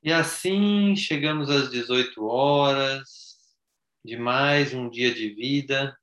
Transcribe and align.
E 0.00 0.12
assim 0.12 0.94
chegamos 0.94 1.50
às 1.50 1.70
18 1.70 2.24
horas 2.24 3.36
de 4.04 4.16
mais 4.16 4.72
um 4.72 4.88
dia 4.88 5.12
de 5.12 5.34
vida. 5.34 6.00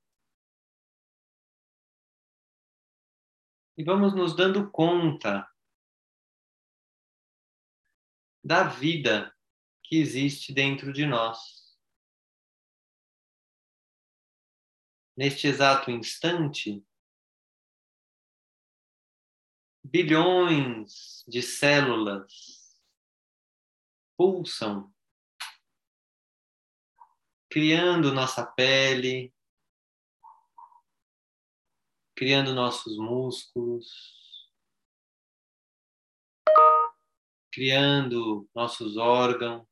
E 3.74 3.82
vamos 3.82 4.14
nos 4.14 4.36
dando 4.36 4.70
conta 4.70 5.50
da 8.44 8.64
vida 8.64 9.34
que 9.82 9.96
existe 9.96 10.52
dentro 10.52 10.92
de 10.92 11.06
nós. 11.06 11.74
Neste 15.16 15.46
exato 15.46 15.90
instante, 15.90 16.86
bilhões 19.82 21.24
de 21.26 21.40
células 21.40 22.55
pulsam, 24.16 24.92
criando 27.50 28.12
nossa 28.12 28.44
pele, 28.44 29.34
criando 32.14 32.54
nossos 32.54 32.96
músculos, 32.96 34.16
criando 37.56 38.46
nossos 38.54 38.98
órgãos. 38.98 39.66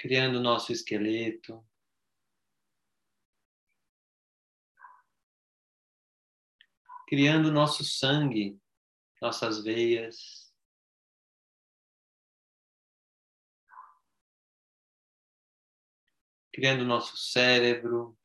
Criando 0.00 0.40
nosso 0.40 0.72
esqueleto. 0.72 1.64
Criando 7.06 7.52
nosso 7.52 7.84
sangue 7.84 8.60
nossas 9.24 9.64
veias. 9.64 10.52
Criando 16.52 16.84
nosso 16.84 17.16
cérebro. 17.16 18.16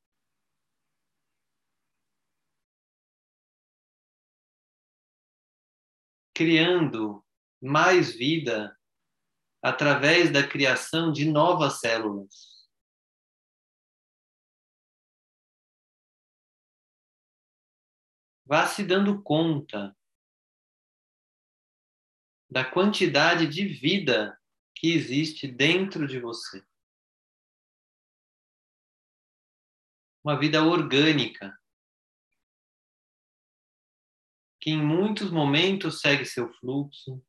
Criando 6.36 7.26
mais 7.62 8.14
vida 8.14 8.78
através 9.62 10.32
da 10.32 10.46
criação 10.46 11.14
de 11.14 11.26
novas 11.26 11.80
células. 11.80 12.68
Vá 18.46 18.68
se 18.68 18.84
dando 18.84 19.22
conta 19.22 19.96
da 22.50 22.66
quantidade 22.66 23.48
de 23.48 23.66
vida 23.66 24.40
que 24.76 24.92
existe 24.94 25.48
dentro 25.48 26.08
de 26.08 26.20
você. 26.20 26.66
Uma 30.24 30.40
vida 30.40 30.64
orgânica, 30.64 31.58
que 34.60 34.72
em 34.72 34.82
muitos 34.82 35.32
momentos 35.32 36.02
segue 36.02 36.26
seu 36.26 36.52
fluxo, 36.56 37.24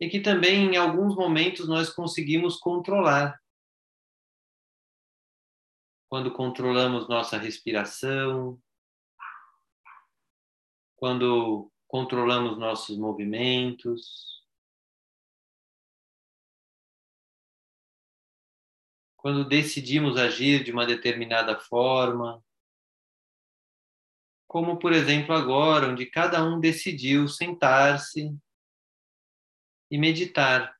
e 0.00 0.08
que 0.08 0.20
também 0.20 0.74
em 0.74 0.76
alguns 0.76 1.14
momentos 1.14 1.68
nós 1.68 1.90
conseguimos 1.90 2.58
controlar. 2.58 3.40
Quando 6.08 6.32
controlamos 6.32 7.08
nossa 7.08 7.38
respiração, 7.38 8.60
quando 10.96 11.70
controlamos 11.86 12.58
nossos 12.58 12.98
movimentos, 12.98 14.34
quando 19.16 19.48
decidimos 19.48 20.16
agir 20.18 20.62
de 20.62 20.70
uma 20.70 20.84
determinada 20.84 21.58
forma, 21.58 22.44
como 24.46 24.78
por 24.78 24.92
exemplo 24.92 25.34
agora, 25.34 25.88
onde 25.88 26.06
cada 26.06 26.44
um 26.44 26.60
decidiu 26.60 27.26
sentar-se 27.26 28.36
e 29.90 29.98
meditar 29.98 30.76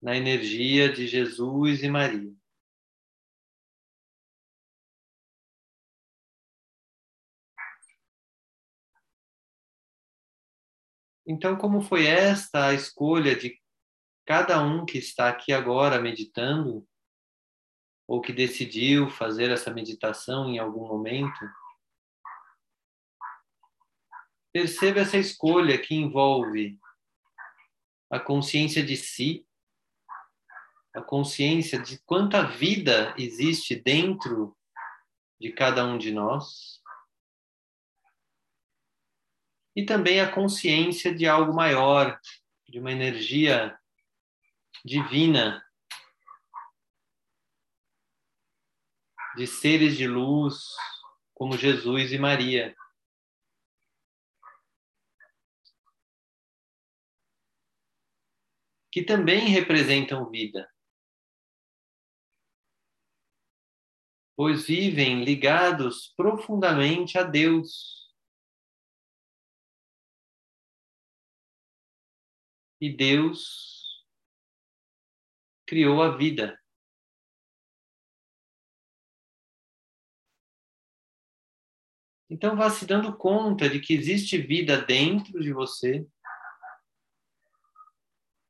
na 0.00 0.16
energia 0.16 0.92
de 0.92 1.06
Jesus 1.06 1.82
e 1.82 1.88
Maria. 1.88 2.43
Então, 11.26 11.56
como 11.56 11.80
foi 11.80 12.06
esta 12.06 12.66
a 12.66 12.74
escolha 12.74 13.34
de 13.34 13.58
cada 14.26 14.62
um 14.62 14.84
que 14.84 14.98
está 14.98 15.28
aqui 15.28 15.52
agora 15.52 16.00
meditando, 16.00 16.86
ou 18.06 18.20
que 18.20 18.32
decidiu 18.32 19.08
fazer 19.08 19.50
essa 19.50 19.72
meditação 19.72 20.50
em 20.50 20.58
algum 20.58 20.86
momento? 20.86 21.40
Perceba 24.52 25.00
essa 25.00 25.16
escolha 25.16 25.78
que 25.78 25.94
envolve 25.94 26.78
a 28.10 28.20
consciência 28.20 28.84
de 28.84 28.96
si, 28.96 29.46
a 30.94 31.02
consciência 31.02 31.80
de 31.80 31.98
quanta 32.04 32.42
vida 32.42 33.14
existe 33.18 33.74
dentro 33.74 34.56
de 35.40 35.50
cada 35.50 35.84
um 35.84 35.98
de 35.98 36.12
nós 36.12 36.83
e 39.74 39.84
também 39.84 40.20
a 40.20 40.30
consciência 40.30 41.14
de 41.14 41.26
algo 41.26 41.52
maior, 41.52 42.18
de 42.68 42.78
uma 42.78 42.92
energia 42.92 43.76
divina, 44.84 45.64
de 49.36 49.46
seres 49.46 49.96
de 49.96 50.06
luz 50.06 50.74
como 51.34 51.58
Jesus 51.58 52.12
e 52.12 52.18
Maria. 52.18 52.74
Que 58.92 59.02
também 59.02 59.48
representam 59.48 60.30
vida. 60.30 60.70
Pois 64.36 64.66
vivem 64.66 65.24
ligados 65.24 66.12
profundamente 66.16 67.18
a 67.18 67.24
Deus. 67.24 68.03
E 72.84 72.94
Deus 72.94 74.04
criou 75.66 76.02
a 76.02 76.14
vida. 76.14 76.60
Então 82.28 82.54
vá 82.54 82.68
se 82.68 82.84
dando 82.84 83.16
conta 83.16 83.70
de 83.70 83.80
que 83.80 83.94
existe 83.94 84.36
vida 84.36 84.82
dentro 84.82 85.40
de 85.40 85.50
você 85.50 86.06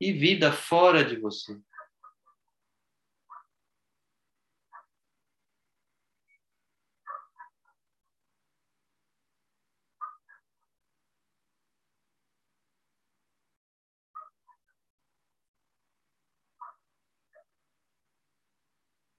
e 0.01 0.11
vida 0.11 0.51
fora 0.51 1.05
de 1.05 1.15
você. 1.17 1.57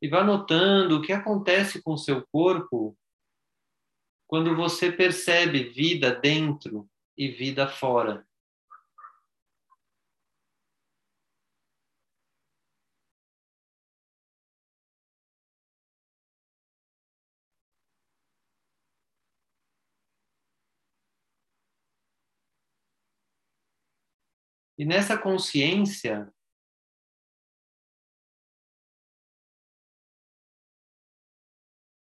E 0.01 0.09
vá 0.09 0.23
notando 0.23 0.97
o 0.97 1.03
que 1.03 1.13
acontece 1.13 1.83
com 1.83 1.93
o 1.93 1.99
seu 1.99 2.27
corpo 2.27 2.97
quando 4.27 4.57
você 4.57 4.91
percebe 4.91 5.65
vida 5.65 6.15
dentro 6.15 6.89
e 7.17 7.29
vida 7.29 7.69
fora. 7.69 8.27
E 24.79 24.85
nessa 24.85 25.17
consciência, 25.17 26.31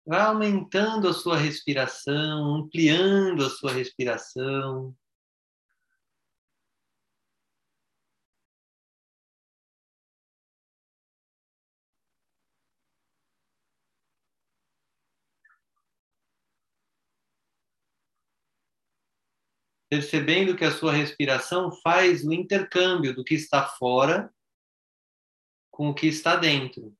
Vá 0.06 0.24
aumentando 0.24 1.08
a 1.08 1.12
sua 1.12 1.36
respiração, 1.36 2.56
ampliando 2.56 3.44
a 3.44 3.50
sua 3.50 3.72
respiração. 3.72 4.94
percebendo 19.92 20.56
que 20.56 20.64
a 20.64 20.70
sua 20.70 20.90
respiração 20.90 21.70
faz 21.70 22.24
o 22.24 22.32
intercâmbio 22.32 23.14
do 23.14 23.22
que 23.22 23.34
está 23.34 23.68
fora 23.68 24.32
com 25.70 25.90
o 25.90 25.94
que 25.94 26.06
está 26.06 26.34
dentro. 26.34 26.96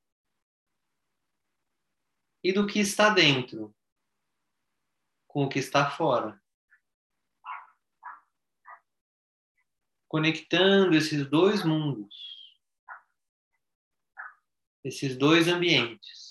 E 2.43 2.51
do 2.51 2.67
que 2.67 2.79
está 2.79 3.09
dentro 3.09 3.73
com 5.27 5.45
o 5.45 5.49
que 5.49 5.59
está 5.59 5.89
fora. 5.89 6.39
Conectando 10.07 10.95
esses 10.95 11.27
dois 11.27 11.65
mundos, 11.65 12.15
esses 14.83 15.17
dois 15.17 15.47
ambientes. 15.47 16.22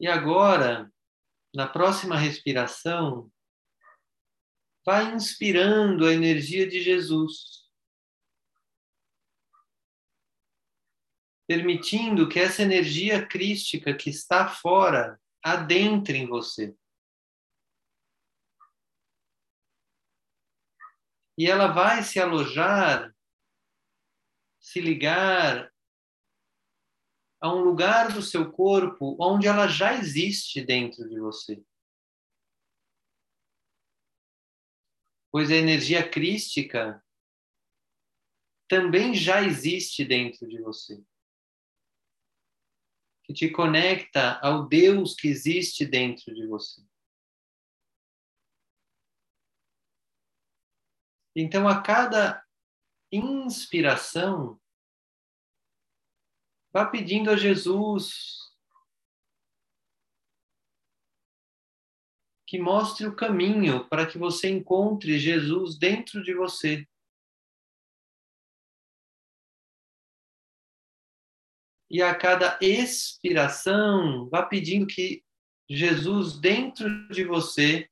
E 0.00 0.06
agora, 0.06 0.92
na 1.54 1.68
próxima 1.68 2.16
respiração, 2.16 3.30
vai 4.84 5.14
inspirando 5.14 6.06
a 6.06 6.12
energia 6.12 6.68
de 6.68 6.82
Jesus, 6.82 7.64
permitindo 11.46 12.28
que 12.28 12.38
essa 12.38 12.62
energia 12.62 13.26
crística 13.26 13.94
que 13.94 14.10
está 14.10 14.48
fora 14.48 15.20
adentre 15.42 16.18
em 16.18 16.26
você. 16.26 16.74
E 21.36 21.46
ela 21.46 21.68
vai 21.68 22.02
se 22.02 22.20
alojar, 22.20 23.14
se 24.60 24.80
ligar 24.80 25.73
a 27.44 27.54
um 27.54 27.62
lugar 27.62 28.10
do 28.10 28.22
seu 28.22 28.50
corpo 28.50 29.18
onde 29.20 29.46
ela 29.46 29.68
já 29.68 29.92
existe 29.92 30.64
dentro 30.64 31.06
de 31.06 31.20
você. 31.20 31.62
Pois 35.30 35.50
a 35.50 35.54
energia 35.54 36.08
crística 36.08 37.04
também 38.66 39.14
já 39.14 39.42
existe 39.42 40.06
dentro 40.06 40.48
de 40.48 40.58
você. 40.62 41.04
Que 43.24 43.34
te 43.34 43.50
conecta 43.50 44.40
ao 44.40 44.66
Deus 44.66 45.14
que 45.14 45.28
existe 45.28 45.84
dentro 45.84 46.34
de 46.34 46.46
você. 46.46 46.82
Então, 51.36 51.68
a 51.68 51.82
cada 51.82 52.42
inspiração, 53.12 54.58
Vá 56.74 56.84
pedindo 56.84 57.30
a 57.30 57.36
Jesus 57.36 58.52
que 62.48 62.58
mostre 62.58 63.06
o 63.06 63.14
caminho 63.14 63.88
para 63.88 64.04
que 64.04 64.18
você 64.18 64.50
encontre 64.50 65.16
Jesus 65.16 65.78
dentro 65.78 66.20
de 66.20 66.34
você. 66.34 66.84
E 71.88 72.02
a 72.02 72.12
cada 72.12 72.58
expiração, 72.60 74.28
vá 74.28 74.42
pedindo 74.42 74.84
que 74.84 75.24
Jesus 75.70 76.40
dentro 76.40 77.06
de 77.06 77.22
você 77.22 77.88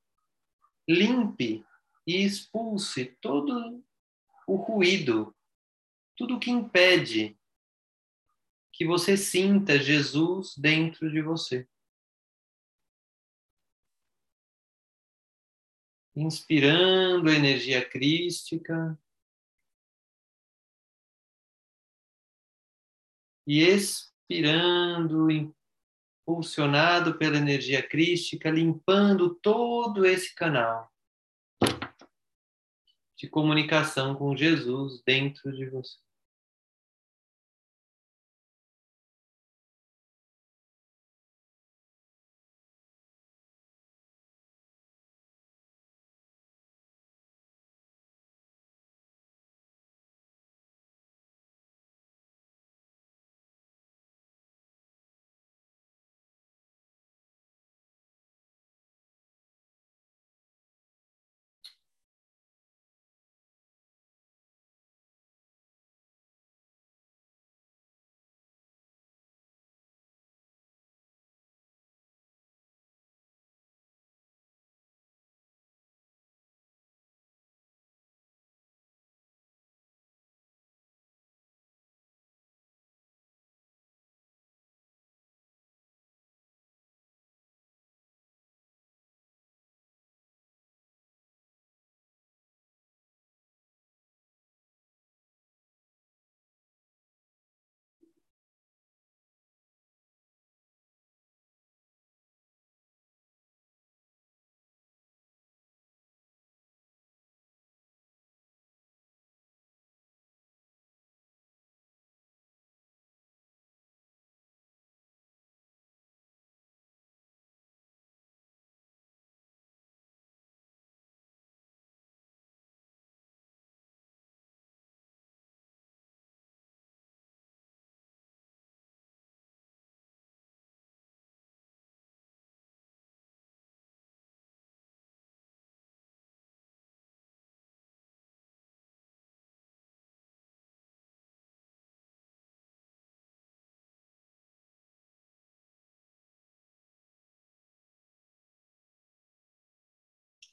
limpe 0.88 1.64
e 2.04 2.24
expulse 2.24 3.16
todo 3.20 3.80
o 4.44 4.56
ruído, 4.56 5.32
tudo 6.16 6.40
que 6.40 6.50
impede 6.50 7.38
que 8.72 8.86
você 8.86 9.16
sinta 9.16 9.78
Jesus 9.78 10.56
dentro 10.56 11.10
de 11.10 11.20
você. 11.20 11.68
Inspirando 16.16 17.28
a 17.28 17.34
energia 17.34 17.86
crística. 17.86 18.98
E 23.46 23.60
expirando, 23.60 25.28
impulsionado 25.30 27.18
pela 27.18 27.36
energia 27.36 27.86
crística, 27.86 28.50
limpando 28.50 29.34
todo 29.34 30.06
esse 30.06 30.34
canal 30.34 30.90
de 33.16 33.28
comunicação 33.28 34.16
com 34.16 34.36
Jesus 34.36 35.02
dentro 35.02 35.52
de 35.52 35.68
você. 35.68 35.96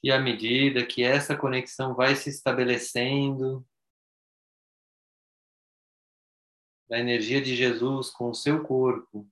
E 0.02 0.10
à 0.10 0.18
medida 0.18 0.86
que 0.86 1.02
essa 1.02 1.36
conexão 1.36 1.94
vai 1.94 2.16
se 2.16 2.30
estabelecendo, 2.30 3.66
da 6.90 6.98
energia 6.98 7.40
de 7.40 7.54
Jesus 7.54 8.10
com 8.10 8.30
o 8.30 8.34
seu 8.34 8.64
corpo, 8.64 9.30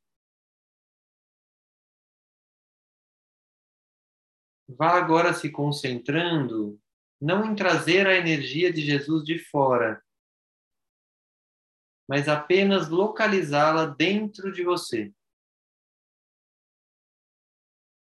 vá 4.68 4.96
agora 4.96 5.34
se 5.34 5.50
concentrando 5.50 6.80
não 7.20 7.44
em 7.44 7.56
trazer 7.56 8.06
a 8.06 8.14
energia 8.14 8.72
de 8.72 8.80
Jesus 8.80 9.24
de 9.24 9.40
fora, 9.40 10.00
mas 12.08 12.28
apenas 12.28 12.88
localizá-la 12.88 13.86
dentro 13.86 14.52
de 14.52 14.62
você. 14.62 15.12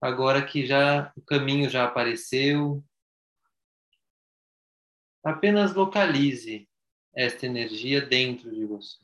Agora 0.06 0.46
que 0.46 0.68
já 0.68 1.12
o 1.16 1.22
caminho 1.22 1.68
já 1.68 1.84
apareceu, 1.84 2.86
apenas 5.24 5.74
localize 5.74 6.70
esta 7.12 7.48
energia 7.48 8.06
dentro 8.06 8.54
de 8.54 8.66
você, 8.66 9.00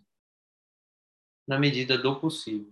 na 1.47 1.57
medida 1.57 1.97
do 1.97 2.19
possível. 2.19 2.71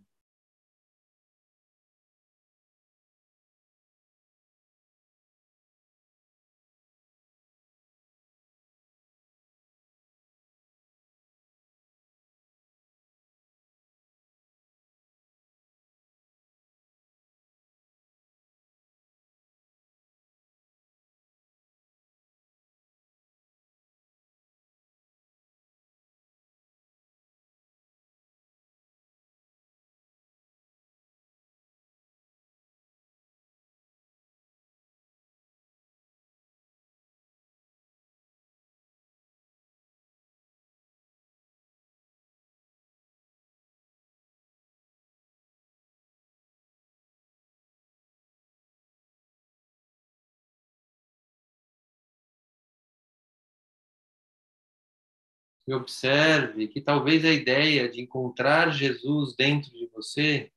E 55.67 55.73
observe 55.73 56.67
que 56.67 56.81
talvez 56.81 57.23
a 57.25 57.31
ideia 57.31 57.89
de 57.89 58.01
encontrar 58.01 58.71
Jesus 58.71 59.35
dentro 59.35 59.71
de 59.71 59.87
você 59.87 60.51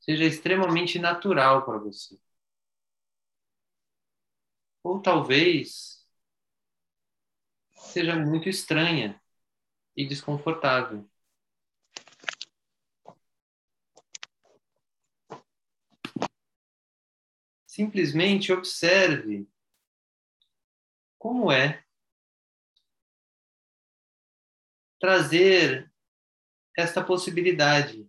seja 0.00 0.24
extremamente 0.24 0.98
natural 0.98 1.64
para 1.64 1.78
você. 1.78 2.18
Ou 4.82 5.00
talvez 5.00 6.06
seja 7.70 8.16
muito 8.16 8.48
estranha 8.48 9.20
e 9.96 10.06
desconfortável. 10.06 11.08
Simplesmente 17.66 18.52
observe 18.52 19.48
como 21.18 21.52
é 21.52 21.84
trazer 24.98 25.92
esta 26.76 27.04
possibilidade 27.04 28.08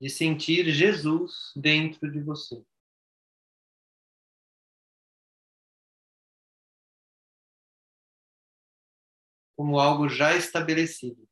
de 0.00 0.08
sentir 0.08 0.70
Jesus 0.70 1.52
dentro 1.56 2.10
de 2.10 2.20
você. 2.20 2.64
Como 9.56 9.78
algo 9.78 10.08
já 10.08 10.36
estabelecido. 10.36 11.28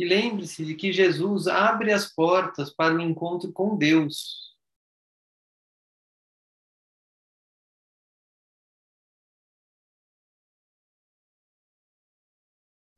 E 0.00 0.04
lembre-se 0.06 0.64
de 0.64 0.74
que 0.74 0.94
Jesus 0.94 1.46
abre 1.46 1.92
as 1.92 2.10
portas 2.10 2.72
para 2.72 2.94
o 2.94 3.00
encontro 3.02 3.52
com 3.52 3.76
Deus. 3.76 4.56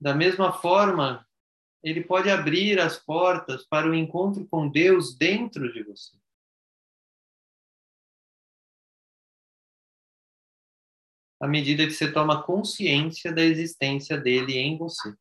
Da 0.01 0.15
mesma 0.15 0.53
forma, 0.53 1.29
ele 1.83 2.05
pode 2.05 2.31
abrir 2.31 2.79
as 2.79 2.97
portas 3.01 3.67
para 3.67 3.91
o 3.91 3.95
encontro 3.97 4.47
com 4.47 4.71
Deus 4.71 5.19
dentro 5.19 5.73
de 5.73 5.83
você. 5.83 6.17
À 11.41 11.49
medida 11.49 11.85
que 11.85 11.91
você 11.95 12.13
toma 12.13 12.45
consciência 12.45 13.35
da 13.35 13.43
existência 13.43 14.17
dele 14.17 14.57
em 14.57 14.79
você. 14.79 15.13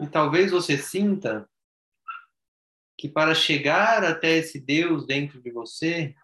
E 0.00 0.06
talvez 0.06 0.50
você 0.50 0.76
sinta 0.78 1.48
que 2.98 3.08
para 3.08 3.34
chegar 3.34 4.04
até 4.04 4.36
esse 4.36 4.60
Deus 4.60 5.06
dentro 5.06 5.40
de 5.42 5.50
você, 5.50 6.14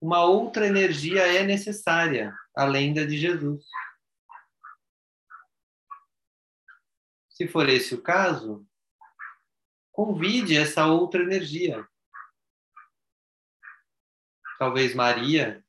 uma 0.00 0.24
outra 0.24 0.66
energia 0.66 1.22
é 1.26 1.42
necessária, 1.42 2.34
além 2.54 2.94
da 2.94 3.04
de 3.04 3.18
Jesus. 3.18 3.64
Se 7.30 7.46
for 7.48 7.68
esse 7.68 7.94
o 7.94 8.02
caso, 8.02 8.66
convide 9.92 10.56
essa 10.56 10.86
outra 10.86 11.22
energia. 11.22 11.86
Talvez 14.58 14.94
Maria, 14.94 15.64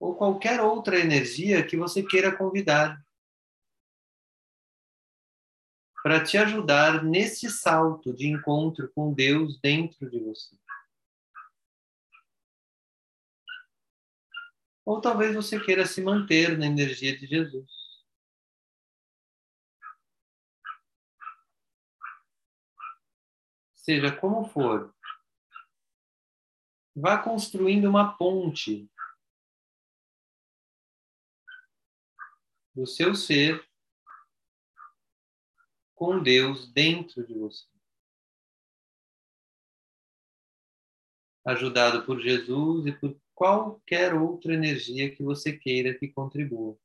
ou 0.00 0.16
qualquer 0.16 0.60
outra 0.60 0.98
energia 0.98 1.64
que 1.64 1.76
você 1.76 2.02
queira 2.02 2.34
convidar 2.34 2.98
para 6.02 6.24
te 6.24 6.38
ajudar 6.38 7.04
nesse 7.04 7.50
salto 7.50 8.14
de 8.14 8.26
encontro 8.26 8.90
com 8.94 9.12
Deus 9.12 9.58
dentro 9.60 10.08
de 10.10 10.18
você. 10.20 10.56
Ou 14.84 15.00
talvez 15.00 15.34
você 15.34 15.60
queira 15.60 15.86
se 15.86 16.02
manter 16.02 16.58
na 16.58 16.66
energia 16.66 17.16
de 17.16 17.26
Jesus. 17.26 17.70
Seja 23.74 24.14
como 24.14 24.44
for, 24.48 24.94
vá 26.94 27.18
construindo 27.18 27.86
uma 27.88 28.16
ponte 28.16 28.90
do 32.74 32.86
seu 32.86 33.14
ser 33.14 33.69
com 36.00 36.18
Deus 36.22 36.66
dentro 36.72 37.26
de 37.26 37.34
você. 37.34 37.66
Ajudado 41.44 42.06
por 42.06 42.18
Jesus 42.18 42.86
e 42.86 42.92
por 42.92 43.20
qualquer 43.34 44.14
outra 44.14 44.54
energia 44.54 45.14
que 45.14 45.22
você 45.22 45.52
queira 45.52 45.92
que 45.92 46.08
contribua. 46.08 46.78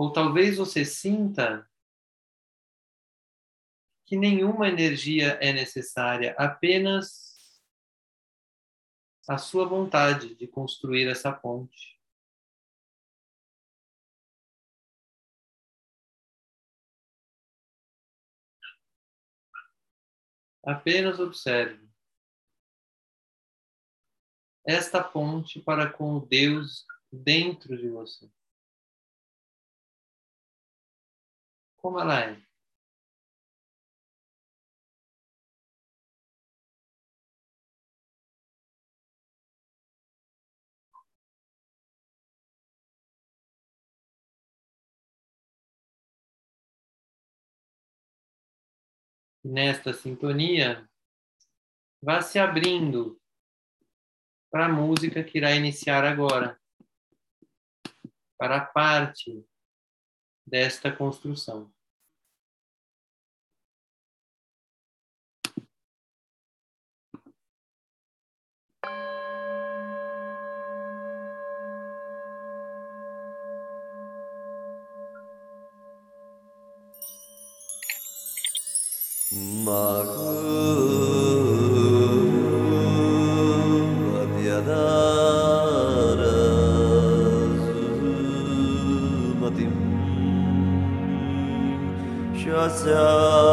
Ou 0.00 0.10
talvez 0.10 0.56
você 0.56 0.82
sinta 0.82 1.70
que 4.06 4.16
nenhuma 4.16 4.66
energia 4.66 5.32
é 5.42 5.52
necessária, 5.52 6.34
apenas 6.38 7.60
a 9.28 9.36
sua 9.36 9.68
vontade 9.68 10.34
de 10.36 10.48
construir 10.48 11.06
essa 11.06 11.30
ponte. 11.30 12.00
Apenas 20.62 21.20
observe 21.20 21.86
esta 24.66 25.04
ponte 25.04 25.60
para 25.60 25.92
com 25.92 26.16
o 26.16 26.26
Deus 26.26 26.86
dentro 27.12 27.76
de 27.76 27.90
você. 27.90 28.39
Como 31.80 31.98
ela 32.00 32.20
é? 32.20 32.36
nesta 49.42 49.92
sintonia, 49.92 50.88
vá 52.02 52.22
se 52.22 52.38
abrindo 52.38 53.20
para 54.50 54.66
a 54.66 54.68
música 54.68 55.24
que 55.24 55.38
irá 55.38 55.52
iniciar 55.52 56.04
agora, 56.04 56.60
para 58.38 58.58
a 58.58 58.64
parte 58.64 59.44
desta 60.50 60.90
construção. 60.90 61.70
So. 92.82 93.49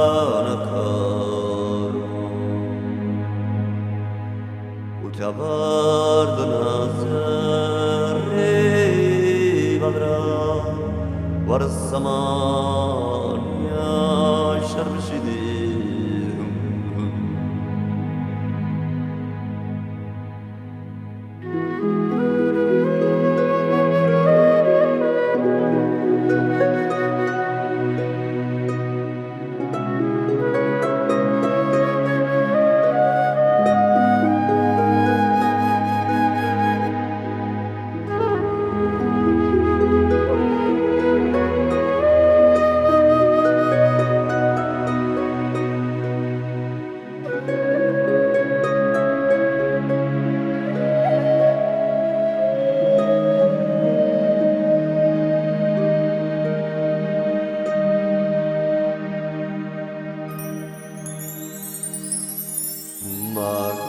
Mark. 63.38 63.87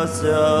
yourself. 0.00 0.59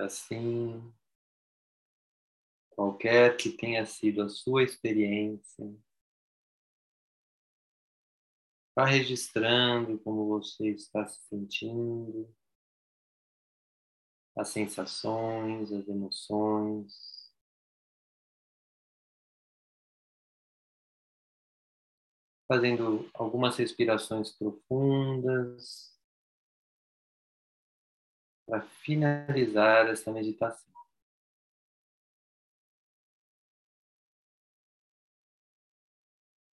Assim, 0.00 0.94
qualquer 2.70 3.36
que 3.36 3.50
tenha 3.50 3.84
sido 3.84 4.22
a 4.22 4.28
sua 4.28 4.62
experiência, 4.62 5.76
vá 8.76 8.84
registrando 8.86 9.98
como 9.98 10.28
você 10.28 10.70
está 10.70 11.04
se 11.04 11.20
sentindo, 11.28 12.32
as 14.36 14.50
sensações, 14.50 15.72
as 15.72 15.88
emoções. 15.88 17.18
Fazendo 22.46 23.10
algumas 23.14 23.56
respirações 23.56 24.30
profundas 24.30 25.97
para 28.48 28.62
finalizar 28.62 29.88
essa 29.88 30.10
meditação. 30.10 30.72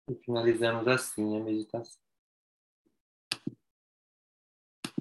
E 0.09 0.15
finalizamos 0.15 0.87
assim 0.87 1.37
a 1.37 1.41
meditação. 1.41 2.10